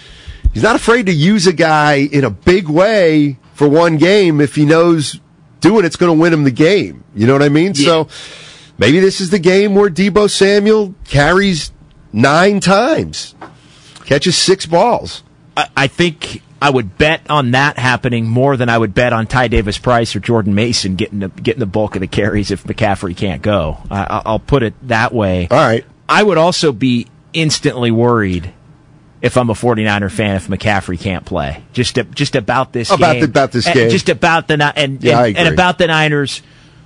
[0.52, 4.54] he's not afraid to use a guy in a big way for one game if
[4.54, 5.20] he knows
[5.60, 7.04] doing it's going to win him the game.
[7.14, 7.74] You know what I mean?
[7.74, 8.08] So
[8.78, 11.72] maybe this is the game where Debo Samuel carries
[12.18, 13.34] nine times,
[14.04, 15.22] catches six balls.
[15.56, 19.26] I, I think I would bet on that happening more than I would bet on
[19.26, 22.64] Ty Davis Price or Jordan Mason getting the, getting the bulk of the carries if
[22.64, 23.78] McCaffrey can't go.
[23.90, 25.48] I, I'll put it that way.
[25.50, 25.84] All right.
[26.08, 28.52] I would also be instantly worried
[29.20, 31.62] if I'm a 49er fan if McCaffrey can't play.
[31.72, 33.20] Just just about this About game.
[33.22, 33.90] the- about this And game.
[33.90, 36.40] Just about the and Yeah, and, and about the Niners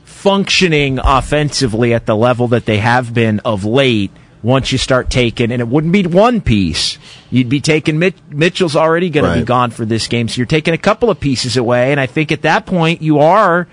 [0.04, 4.10] functioning offensively at the level that they have been of late.
[4.42, 6.98] Once you start taking, and it wouldn't be one piece,
[7.30, 10.46] you'd be taking Mitch, Mitchell's already going to be gone for this game, so you're
[10.46, 11.92] taking a couple of pieces away.
[11.92, 13.68] And I think at that point you are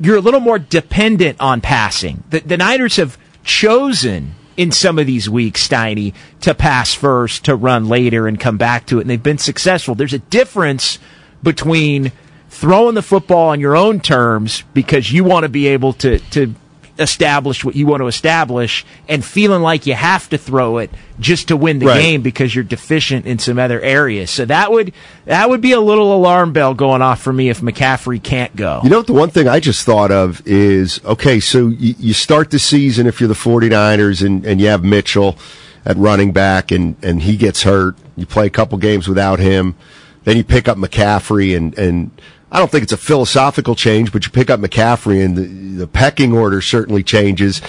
[0.00, 2.22] you're a little more dependent on passing.
[2.30, 7.54] The, the Niners have chosen in some of these weeks, Steiny, to pass first, to
[7.54, 9.94] run later, and come back to it, and they've been successful.
[9.94, 10.98] There's a difference
[11.42, 12.12] between
[12.48, 16.54] throwing the football on your own terms because you want to be able to to
[16.98, 21.48] establish what you want to establish and feeling like you have to throw it just
[21.48, 22.00] to win the Right.
[22.00, 24.30] game because you're deficient in some other areas.
[24.30, 24.92] So that would
[25.26, 28.80] that would be a little alarm bell going off for me if McCaffrey can't go.
[28.82, 29.02] You know?
[29.02, 33.06] The one thing I just thought of is okay, so you, you start the season
[33.06, 35.36] if you're the 49ers and, and you have Mitchell
[35.84, 37.96] at running back and, and he gets hurt.
[38.16, 39.76] You play a couple games without him.
[40.24, 42.10] Then you pick up McCaffrey and, and
[42.50, 45.46] I don't think it's a philosophical change, but you pick up McCaffrey and the,
[45.80, 47.60] the pecking order certainly changes.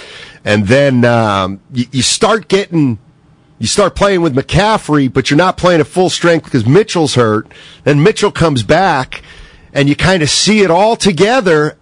[0.46, 3.00] And then um, you, you start getting
[3.60, 7.52] you start playing with McCaffrey, but you're not playing at full strength because Mitchell's hurt.
[7.86, 9.24] Then Mitchell comes back,
[9.74, 11.76] and you kind of see it all together.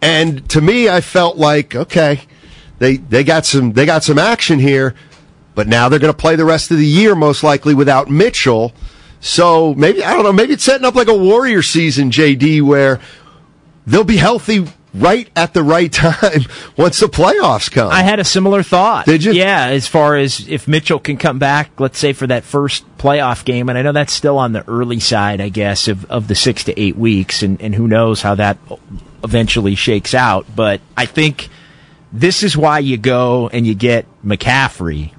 [0.00, 2.22] And to me, I felt like okay,
[2.78, 4.94] they they got some they got some action here,
[5.54, 8.72] but now they're going to play the rest of the year most likely without Mitchell.
[9.20, 10.32] So maybe I don't know.
[10.32, 13.00] Maybe it's setting up like a Warrior season, JD, where
[13.86, 16.42] they'll be healthy right at the right time
[16.76, 17.90] once the playoffs come.
[17.90, 19.06] I had a similar thought.
[19.06, 19.32] Did you?
[19.32, 23.44] Yeah, as far as if Mitchell can come back, let's say for that first playoff
[23.44, 26.34] game, and I know that's still on the early side, I guess, of, of the
[26.34, 28.58] six to eight weeks, and, and who knows how that
[29.22, 30.46] eventually shakes out.
[30.54, 31.48] But I think
[32.12, 35.12] this is why you go and you get McCaffrey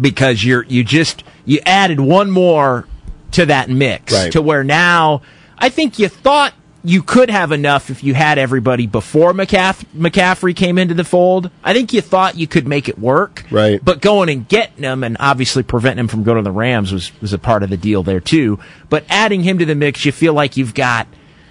[0.00, 2.86] because you're you just you added one more
[3.32, 4.32] to that mix Right.
[4.32, 5.22] to where now
[5.58, 10.56] I think you thought you could have enough if you had everybody before McCaff- McCaffrey
[10.56, 11.48] came into the fold.
[11.62, 13.44] I think you thought you could make it work.
[13.52, 13.80] Right.
[13.84, 17.12] But going and getting him and obviously preventing him from going to the Rams was,
[17.20, 18.58] was a part of the deal there too.
[18.88, 21.06] But adding him to the mix, you feel like you've got,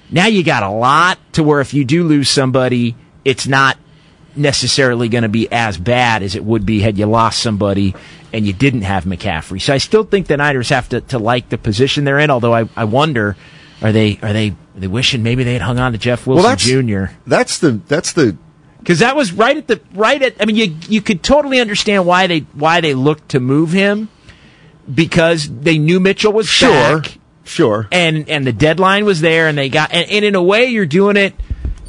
[0.10, 3.78] now you got a lot to where if you do lose somebody, it's not
[4.36, 7.96] necessarily going to be as bad as it would be had you lost somebody
[8.34, 9.62] and you didn't have McCaffrey.
[9.62, 12.54] So I still think the Niners have to, to like the position they're in, although
[12.54, 13.36] I, I wonder,
[13.82, 16.50] are they, are they, are they wishing maybe they had hung on to Jeff Wilson
[16.50, 17.13] that's Jr.?
[17.28, 18.38] That's the that's the
[18.80, 20.36] because that was right at the right at.
[20.39, 24.10] I mean, you you could totally understand why they why they looked to move him
[24.94, 27.88] because they knew Mitchell was sure back, sure.
[27.91, 30.86] and and the deadline was there, and they got and, and in a way you're
[30.86, 31.36] doing it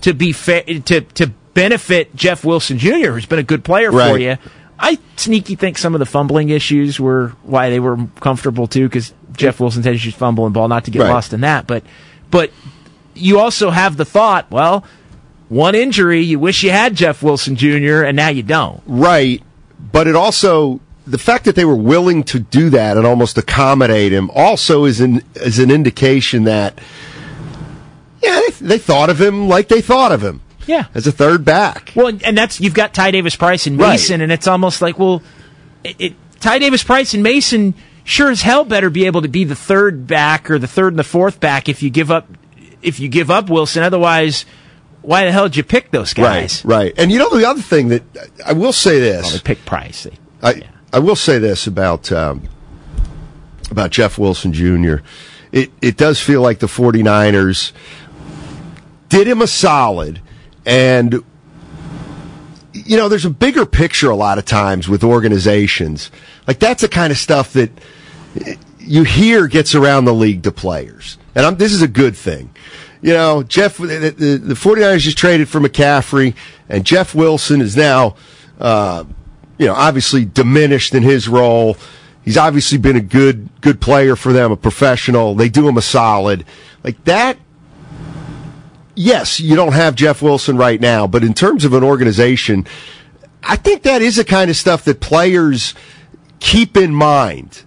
[0.02, 4.18] to be fair to to benefit Jeff Wilson Jr., who's been a good player for
[4.18, 4.36] you.
[4.78, 9.12] I sneaky think some of the fumbling issues were why they were comfortable too, because
[9.32, 11.10] Jeff Wilson's had issues fumbling ball, not to get Right.
[11.10, 11.84] lost in that, but
[12.30, 12.50] but
[13.14, 14.84] you also have the thought, well,
[15.48, 18.82] one injury, you wish you had Jeff Wilson Jr., and now you don't.
[18.86, 19.42] Right,
[19.92, 24.12] but it also the fact that they were willing to do that and almost accommodate
[24.12, 26.78] him also is an is an indication that
[28.22, 30.86] yeah they, they thought of him like they thought of him Yeah.
[30.94, 31.92] as a third back.
[31.94, 33.92] Well, and that's you've got Ty Davis Price and Right.
[33.92, 35.22] Mason, and it's almost like, well,
[35.84, 39.44] it, it, Ty Davis Price and Mason sure as hell better be able to be
[39.44, 42.26] the third back or the third and the fourth back if you give up
[42.82, 43.82] if you give up Wilson.
[43.82, 44.44] Otherwise,
[45.02, 46.64] why the hell did you pick those guys?
[46.64, 46.94] Right, right.
[46.96, 48.02] And you know the other thing that
[48.44, 49.22] I will say this.
[49.24, 50.04] Well, they picked Price.
[50.04, 52.48] They- I I will say this about um,
[53.70, 54.96] about Jeff Wilson Jr.
[55.52, 57.72] it, it does feel like the 49ers
[59.08, 60.20] did him a solid.
[60.64, 61.22] And,
[62.72, 66.10] you know, there's a bigger picture a lot of times with organizations.
[66.46, 67.70] Like, that's the kind of stuff that
[68.78, 71.18] you hear gets around the league to players.
[71.34, 72.54] And I'm, this is a good thing.
[73.00, 76.34] You know, Jeff, the, the, the 49ers just traded for McCaffrey,
[76.68, 78.14] and Jeff Wilson is now,
[78.60, 79.04] uh,
[79.58, 81.76] you know, obviously diminished in his role.
[82.24, 85.34] He's obviously been a good, good player for them, a professional.
[85.34, 86.44] They do him a solid.
[86.84, 87.38] Like that,
[88.94, 92.66] yes, you don't have Jeff Wilson right now, but in terms of an organization,
[93.42, 95.74] I think that is the kind of stuff that players
[96.40, 97.64] keep in mind.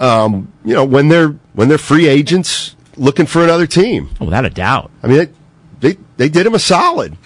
[0.00, 4.10] Um, you know, when they're when they're free agents looking for another team.
[4.20, 4.90] Oh, without a doubt.
[5.02, 5.28] I mean, they
[5.92, 7.16] they, they did him a solid.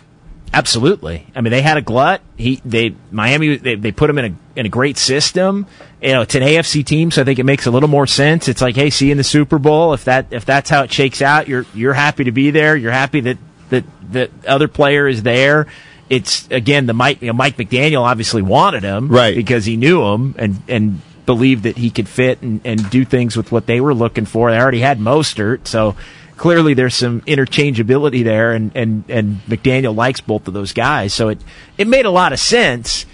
[0.53, 1.27] Absolutely.
[1.35, 2.21] I mean, they had a glut.
[2.37, 5.67] He, they, Miami, they, they put him in a in a great system.
[6.03, 8.49] You know, it's an AFC team, so I think it makes a little more sense.
[8.49, 9.93] It's like, hey, see you in the Super Bowl.
[9.93, 12.77] If that if that's how it shakes out, you're you're happy to be there.
[12.77, 13.39] You're happy that
[13.71, 15.67] that the other player is there.
[16.09, 20.03] It's again the Mike you know, Mike McDaniel obviously wanted him right because he knew
[20.03, 23.81] him and and believed that he could fit and, and do things with what they
[23.83, 24.51] were looking for.
[24.51, 25.95] They already had Mostert, so
[26.39, 31.13] clearly there's some interchangeability there, and, and, and McDaniel likes both of those guys.
[31.13, 31.39] So it,
[31.77, 33.05] it made a lot of sense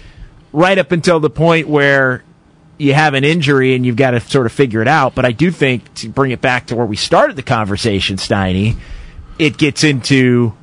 [0.53, 2.23] right up until the point where
[2.77, 5.15] you have an injury and you've got to sort of figure it out.
[5.15, 8.77] But I do think to bring it back to where we started the conversation, Steiny,
[9.39, 10.53] it gets into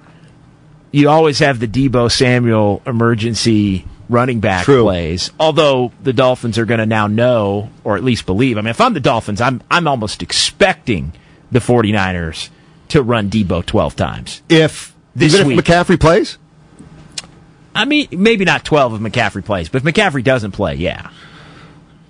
[0.90, 4.82] you always have the Deebo Samuel emergency running back True.
[4.82, 5.30] plays.
[5.40, 8.58] Although the Dolphins are going to now know, or at least believe.
[8.58, 11.12] I mean, if I'm the Dolphins, I'm I'm almost expecting
[11.52, 12.48] the 49ers
[12.88, 14.42] to run Deebo 12 times.
[14.48, 15.58] If this even week.
[15.58, 16.38] if McCaffrey plays,
[17.74, 21.10] I mean, maybe not 12 if McCaffrey plays, but if McCaffrey doesn't play, yeah.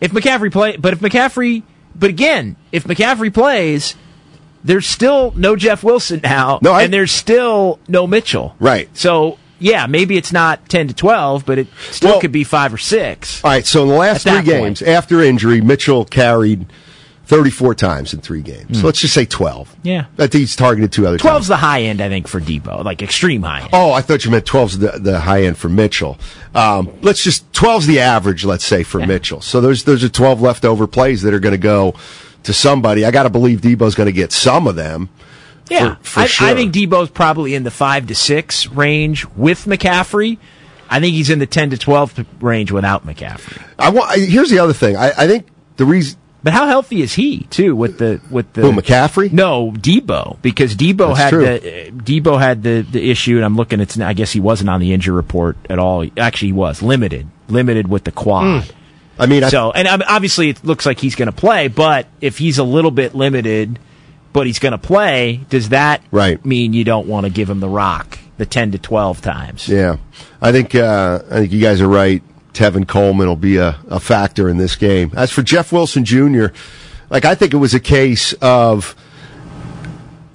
[0.00, 1.62] If McCaffrey play, but if McCaffrey,
[1.94, 3.94] but again, if McCaffrey plays,
[4.64, 8.56] there's still no Jeff Wilson now, No, I- and there's still no Mitchell.
[8.58, 8.88] Right.
[8.96, 12.74] So, yeah, maybe it's not 10 to 12, but it still Well- could be 5
[12.74, 13.40] or 6.
[13.44, 13.64] all right.
[13.66, 14.46] So in the last three that point.
[14.46, 16.66] games after injury, Mitchell carried
[17.32, 18.80] 34 times in three games.
[18.80, 19.68] So let's just say 12.
[19.68, 19.80] Hmm.
[19.82, 20.04] Yeah.
[20.18, 21.48] I think he's targeted two other 12's times.
[21.48, 23.70] the high end, I think, for Deebo, like extreme high end.
[23.72, 26.18] Oh, I thought you meant 12's the, the high end for Mitchell.
[26.54, 29.40] Um, let's just 12's the average, let's say, for Mitchell.
[29.40, 31.94] So there's there's a 12 leftover plays that are going to go
[32.42, 33.06] to somebody.
[33.06, 35.08] I got to believe Deebo's going to get some of them.
[35.70, 36.48] Yeah, for- for I, sure.
[36.48, 40.36] I think Deebo's probably in the five to six range with McCaffrey.
[40.90, 43.62] I think he's in the ten to twelve range without McCaffrey.
[43.78, 44.20] I want.
[44.20, 44.96] Here's the other thing.
[44.96, 46.18] I, I think the reason.
[46.44, 49.30] But how healthy is he too with the with the Who, McCaffrey?
[49.32, 51.44] No, Deebo because Deebo That's had true.
[51.44, 53.78] the Deebo had the the issue, and I'm looking.
[53.80, 56.04] It's I guess he wasn't on the injury report at all.
[56.16, 58.72] Actually, he was limited, limited with the quad.
[59.18, 61.68] I mean, I, So, and obviously, it looks like he's going to play.
[61.68, 63.78] But if he's a little bit limited,
[64.32, 66.44] but he's going to play, does that Right.
[66.44, 69.68] mean you don't want to give him the rock the ten to twelve times?
[69.68, 69.98] Yeah,
[70.40, 72.20] I think uh, I think you guys are right.
[72.54, 75.12] Tevin Coleman will be a, a factor in this game.
[75.16, 76.46] As for Jeff Wilson Jr.,
[77.10, 78.94] like I think it was a case of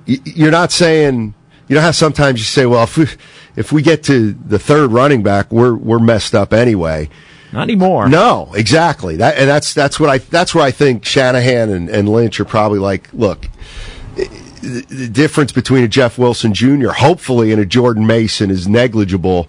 [0.06, 1.34] you're not saying
[1.68, 3.08] you know how sometimes you say, well, if we,
[3.56, 7.10] if we get to the third running back, we're we're messed up anyway.
[7.52, 8.10] Not anymore.
[8.10, 9.18] No, exactly.
[9.18, 12.46] That and that's that's what I that's where I think Shanahan and, and Lynch are
[12.46, 13.48] probably like, look,
[14.16, 16.90] the, the difference between a Jeff Wilson Jr.
[16.90, 19.48] hopefully and a Jordan Mason is negligible,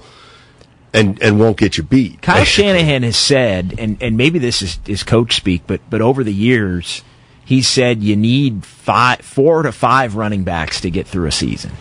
[0.98, 2.20] and and won't get you beat.
[2.22, 6.24] Kyle Shanahan has said, and, and maybe this is, is coach speak, but but over
[6.24, 7.02] the years,
[7.44, 11.72] he said you need five, four to five running backs to get through a season.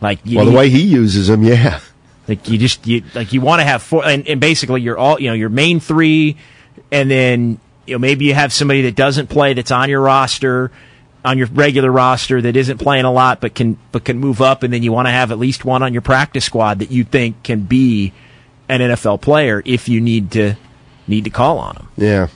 [0.00, 1.80] Like you Well, the way he uses them, yeah.
[2.28, 5.20] Like you just you like you want to have four, and, and basically you're all
[5.20, 6.36] you know your main three,
[6.90, 10.72] and then you know maybe you have somebody that doesn't play that's on your roster,
[11.26, 14.62] on your regular roster that isn't playing a lot but can but can move up,
[14.62, 17.04] and then you want to have at least one on your practice squad that you
[17.04, 18.12] think can be
[18.68, 20.54] an NFL player if you need to
[21.06, 21.88] need to call on them.
[21.96, 22.28] Yeah.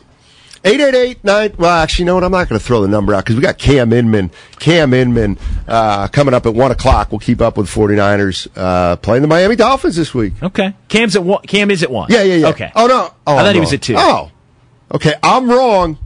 [0.63, 2.25] 888 Well, actually, you know what?
[2.25, 4.31] I'm not going to throw the number out because we got Cam Inman.
[4.59, 7.11] Cam Inman uh, coming up at 1 o'clock.
[7.11, 10.35] We'll keep up with 49ers uh, playing the Miami Dolphins this week.
[10.43, 11.43] Okay, Cam's at one.
[11.45, 12.09] Cam is at one.
[12.11, 12.49] Yeah, yeah, yeah.
[12.49, 12.71] Okay.
[12.77, 13.11] Oh, no.
[13.27, 13.95] Oh, I thought he was at two.
[13.97, 14.31] Oh.
[14.93, 15.15] Okay.
[15.23, 15.97] I'm wrong.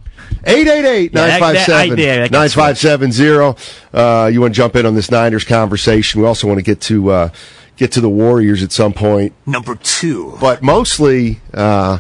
[0.45, 3.57] 888 Yeah, that- that- I- 957 yeah, that got 9570.
[3.93, 6.21] Uh, You want to jump in on this Niners conversation?
[6.21, 7.29] We also want to get to uh,
[7.77, 9.33] get to the Warriors at some point.
[9.47, 10.37] Number two.
[10.41, 11.99] but mostly uh,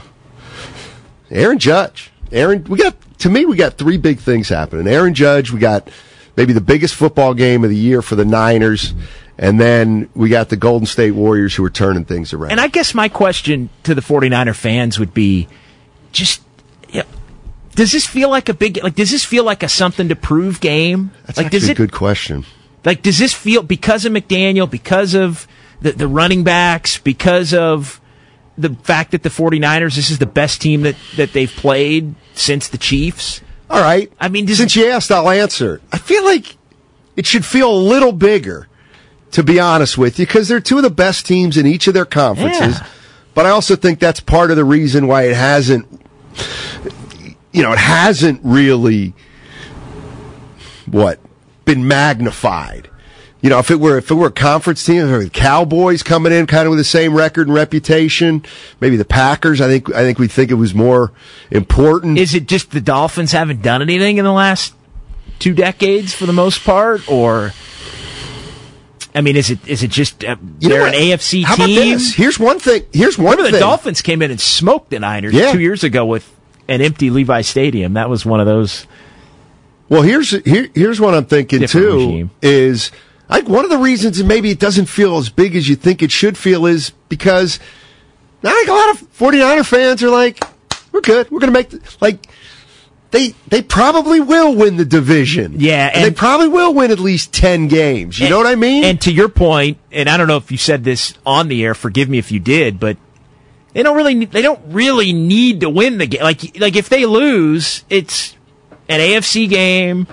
[1.30, 2.10] Aaron Judge.
[2.32, 4.86] Aaron, we got to me, we got three big things happening.
[4.86, 5.88] Aaron Judge, we got
[6.36, 8.92] maybe the biggest football game of the year for the Niners,
[9.38, 12.50] and then we got the Golden State Warriors who are turning things around.
[12.52, 15.48] And I guess my question to the 49er fans would be
[16.12, 16.43] just, yeah,
[17.74, 18.94] does this feel like a big like?
[18.94, 21.10] Does this feel like a something to prove game?
[21.26, 22.44] That's like, actually does a it good question.
[22.84, 23.02] like?
[23.02, 25.46] Does this feel because of McDaniel, because of
[25.80, 28.00] the the running backs, because of
[28.56, 32.68] the fact that the 49ers, this is the best team that that they've played since
[32.68, 33.40] the Chiefs?
[33.70, 34.12] All right.
[34.20, 35.80] I mean, since it- you asked, I'll answer.
[35.92, 36.56] I feel like
[37.16, 38.68] it should feel a little bigger,
[39.32, 41.94] to be honest with you, because they're two of the best teams in each of
[41.94, 42.78] their conferences.
[42.78, 42.86] Yeah.
[43.34, 45.86] But I also think that's part of the reason why it hasn't,
[47.54, 49.14] you know, it hasn't really,
[50.86, 51.20] what,
[51.64, 52.90] been magnified.
[53.40, 55.28] You know, if it were if it were a conference team, if it were the
[55.30, 58.42] Cowboys coming in kind of with the same record and reputation,
[58.80, 61.12] maybe the Packers, I think I think we think it was more
[61.50, 62.16] important.
[62.18, 64.72] Is it just the Dolphins haven't done anything in the last
[65.40, 67.52] two decades for the most part, or?
[69.14, 70.94] I mean, is it is it just uh, You they're an?
[70.94, 71.92] AFC How about team?
[71.98, 72.14] this?
[72.14, 72.84] Here's one thing.
[72.94, 73.52] Here's one Remember thing.
[73.52, 75.52] the Dolphins came in and smoked the Niners Yeah.
[75.52, 76.33] two years ago with
[76.68, 77.94] an empty Levi Stadium.
[77.94, 78.86] That was one of those.
[79.88, 82.30] Well, here's here, here's what I'm thinking too regime.
[82.42, 82.90] is
[83.28, 86.10] think one of the reasons maybe it doesn't feel as big as you think it
[86.10, 87.58] should feel is because
[88.42, 90.44] I think a lot of 49er fans are like,
[90.92, 91.30] we're good.
[91.30, 92.26] We're going to make the, like
[93.10, 95.54] they they probably will win the division.
[95.58, 98.18] Yeah, and, they probably will win at least 10 games.
[98.18, 98.84] You know what I mean?
[98.84, 101.74] And to your point, and I don't know if you said this on the air.
[101.74, 102.96] Forgive me if you did, but
[103.74, 106.22] they don't really they don't really need to win the game.
[106.22, 108.34] Like like if they lose, it's
[108.88, 110.06] an AFC game.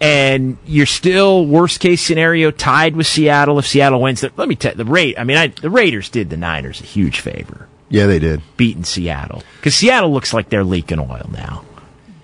[0.00, 4.24] And you're still worst case scenario tied with Seattle if Seattle wins.
[4.36, 5.16] Let me tell the rate.
[5.16, 8.42] I mean, I, the Raiders did the Niners a huge favor yeah, they did.
[8.56, 11.64] beating Seattle because Seattle looks like they're leaking oil now.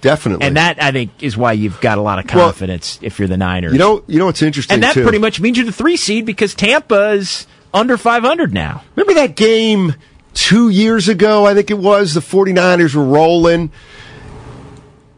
[0.00, 0.44] Definitely.
[0.46, 3.28] And that I think is why you've got a lot of Well, confidence if you're
[3.28, 3.72] the Niners.
[3.72, 5.02] you know, you know what's interesting and that too?
[5.04, 8.82] pretty much means you're the three seed because Tampa is under 500 now.
[8.96, 9.94] Remember that game
[10.34, 11.46] two years ago?
[11.46, 12.14] I think it was.
[12.14, 13.70] The 49ers were rolling.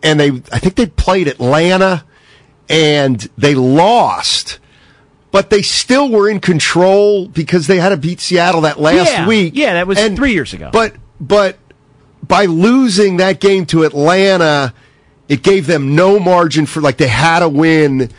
[0.03, 2.05] And they, I think they played Atlanta
[2.69, 4.59] and they lost.
[5.31, 9.27] But they still were in control because they had to beat Seattle that last Yeah.
[9.29, 9.53] week.
[9.55, 10.71] Yeah, that was three years ago.
[10.73, 11.57] But, but
[12.27, 14.75] by losing that game to Atlanta,
[15.29, 18.11] it gave them no margin for, like, they had to win.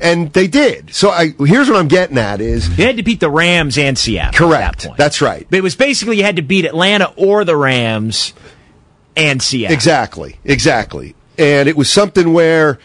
[0.00, 0.94] And they did.
[0.94, 3.96] So I, here's what I'm getting at is, You had to beat the Rams and
[3.96, 4.28] Seattle.
[4.28, 4.82] At Correct.
[4.82, 4.96] that.
[4.98, 5.46] That's right.
[5.48, 8.34] But it was basically you had to beat Atlanta or the Rams
[9.16, 9.72] and Seattle.
[9.74, 11.14] Exactly, exactly.
[11.38, 12.78] And it was something where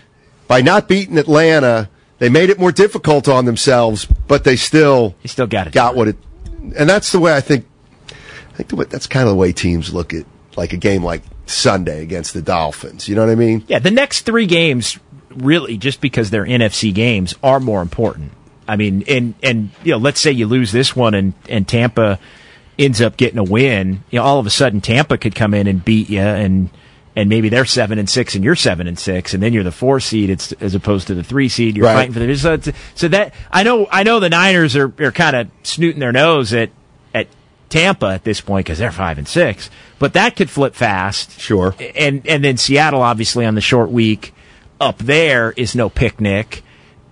[0.47, 1.89] by not beating Atlanta,
[2.19, 5.73] they made it more difficult on themselves, but they still You still got it.
[5.73, 6.15] got what it.
[6.77, 7.65] And that's the way I think.
[8.53, 11.03] I think the way, that's kind of the way teams look at like a game
[11.03, 13.07] like Sunday against the Dolphins.
[13.09, 13.63] You know what I mean?
[13.67, 14.99] Yeah, the next three games,
[15.35, 18.31] really, just because they're NFC games, are more important.
[18.67, 22.19] I mean, and and you know, let's say you lose this one and and Tampa
[22.79, 24.03] ends up getting a win.
[24.11, 26.69] You know, all of a sudden Tampa could come in and beat you, and
[27.15, 29.71] and maybe they're seven and six and you're seven and six, and then you're the
[29.71, 31.75] four seed it's, as opposed to the three seed.
[31.75, 31.95] You're Right.
[31.95, 32.57] fighting for the so,
[32.95, 36.53] so that I know I know the Niners are are kind of snooting their nose
[36.53, 36.69] at
[37.13, 37.27] at
[37.69, 39.69] Tampa at this point because they're five and six,
[39.99, 41.75] but that could flip fast Sure.
[41.95, 44.33] and and then Seattle obviously on the short week
[44.81, 46.63] up there is no picnic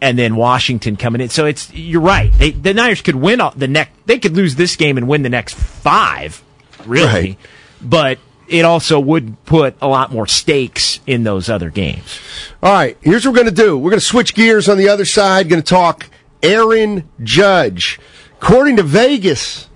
[0.02, 3.52] and then Washington coming in so it's you're right they, the Niners could win all,
[3.52, 6.44] the next they could lose this game and win the next 5
[6.86, 7.38] really Right.
[7.82, 12.20] but it also would put a lot more stakes in those other games
[12.64, 13.78] All right, here's what we're going to do.
[13.78, 15.48] We're going to switch gears on the other side.
[15.50, 16.08] Going to talk
[16.42, 18.00] Aaron Judge.
[18.42, 19.68] According to Vegas,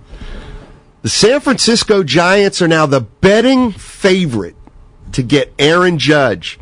[1.02, 4.56] the San Francisco Giants are now the betting favorite
[5.12, 6.58] to get Aaron Judge.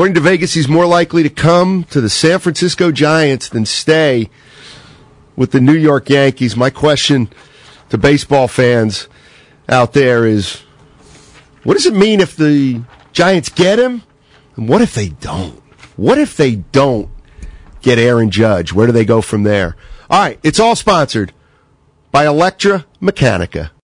[0.00, 4.30] According to Vegas, he's more likely to come to the San Francisco Giants than stay
[5.36, 6.56] with the New York Yankees.
[6.56, 7.28] My question
[7.90, 9.08] to baseball fans
[9.68, 10.62] out there is
[11.64, 12.80] what does it mean if the
[13.12, 14.02] Giants get him?
[14.56, 15.62] And what if they don't?
[15.98, 17.10] What if they don't
[17.82, 18.72] get Aaron Judge?
[18.72, 19.76] Where do they go from there?
[20.08, 21.34] All right, it's all sponsored
[22.10, 23.68] by Electra Mechanica.